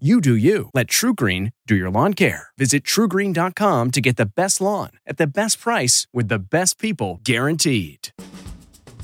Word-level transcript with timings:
You 0.00 0.20
do 0.20 0.34
you. 0.34 0.70
Let 0.74 0.88
TruGreen 0.88 1.52
do 1.68 1.76
your 1.76 1.88
lawn 1.88 2.14
care. 2.14 2.48
Visit 2.58 2.82
trugreen.com 2.82 3.92
to 3.92 4.00
get 4.00 4.16
the 4.16 4.26
best 4.26 4.60
lawn 4.60 4.90
at 5.06 5.18
the 5.18 5.26
best 5.28 5.60
price 5.60 6.08
with 6.12 6.26
the 6.26 6.40
best 6.40 6.80
people 6.80 7.20
guaranteed. 7.22 8.08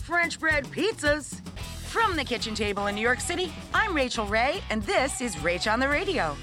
French 0.02 0.40
bread 0.40 0.64
pizzas. 0.64 1.46
From 1.86 2.16
the 2.16 2.24
kitchen 2.24 2.56
table 2.56 2.88
in 2.88 2.96
New 2.96 3.00
York 3.00 3.20
City, 3.20 3.52
I'm 3.72 3.94
Rachael 3.94 4.26
Ray, 4.26 4.62
and 4.68 4.82
this 4.82 5.20
is 5.20 5.36
Rach 5.36 5.72
on 5.72 5.78
the 5.78 5.88
Radio. 5.88 6.36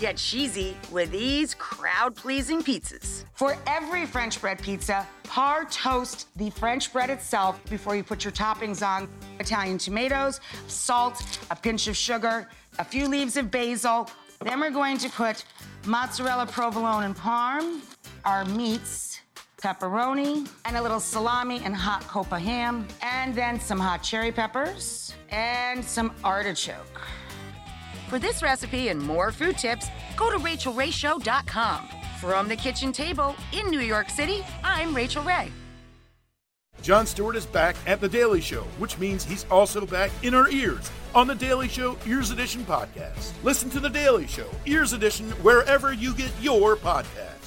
Get 0.00 0.16
cheesy 0.16 0.74
with 0.90 1.10
these 1.10 1.54
crowd 1.54 2.16
pleasing 2.16 2.62
pizzas. 2.62 3.24
For 3.34 3.58
every 3.66 4.06
French 4.06 4.40
bread 4.40 4.62
pizza, 4.62 5.06
par 5.36 5.66
toast 5.66 6.28
the 6.38 6.48
French 6.48 6.90
bread 6.94 7.10
itself 7.10 7.62
before 7.68 7.94
you 7.94 8.02
put 8.02 8.24
your 8.24 8.32
toppings 8.32 8.80
on 8.80 9.06
Italian 9.38 9.76
tomatoes, 9.76 10.40
salt, 10.66 11.38
a 11.50 11.54
pinch 11.54 11.88
of 11.88 11.94
sugar, 11.94 12.48
a 12.78 12.84
few 12.84 13.06
leaves 13.06 13.36
of 13.36 13.50
basil. 13.50 14.08
Then 14.40 14.60
we're 14.60 14.70
going 14.70 14.96
to 14.96 15.10
put 15.10 15.44
mozzarella 15.84 16.46
provolone 16.46 17.04
and 17.04 17.14
parm, 17.14 17.82
our 18.24 18.46
meats, 18.46 19.20
pepperoni, 19.62 20.48
and 20.64 20.78
a 20.78 20.80
little 20.80 21.00
salami 21.00 21.60
and 21.62 21.76
hot 21.76 22.00
copa 22.08 22.38
ham, 22.38 22.88
and 23.02 23.34
then 23.34 23.60
some 23.60 23.78
hot 23.78 24.02
cherry 24.02 24.32
peppers 24.32 25.12
and 25.28 25.84
some 25.84 26.12
artichoke. 26.24 27.02
For 28.08 28.18
this 28.18 28.42
recipe 28.42 28.88
and 28.88 29.02
more 29.02 29.32
food 29.32 29.58
tips, 29.58 29.88
go 30.16 30.30
to 30.30 30.38
rachaelrayshow.com. 30.38 31.95
From 32.20 32.48
the 32.48 32.56
kitchen 32.56 32.92
table 32.92 33.36
in 33.52 33.68
New 33.70 33.80
York 33.80 34.08
City, 34.08 34.42
I'm 34.64 34.96
Rachael 34.96 35.22
Ray. 35.22 35.52
Jon 36.80 37.04
Stewart 37.04 37.36
is 37.36 37.44
back 37.44 37.76
at 37.86 38.00
The 38.00 38.08
Daily 38.08 38.40
Show, 38.40 38.62
which 38.78 38.98
means 38.98 39.22
he's 39.22 39.44
also 39.50 39.84
back 39.84 40.10
in 40.22 40.34
our 40.34 40.48
ears 40.48 40.90
on 41.14 41.26
The 41.26 41.34
Daily 41.34 41.68
Show 41.68 41.98
Ears 42.06 42.30
Edition 42.30 42.64
podcast. 42.64 43.32
Listen 43.42 43.68
to 43.70 43.80
The 43.80 43.90
Daily 43.90 44.26
Show 44.26 44.48
Ears 44.64 44.94
Edition 44.94 45.30
wherever 45.42 45.92
you 45.92 46.14
get 46.14 46.30
your 46.40 46.76
podcast. 46.76 47.45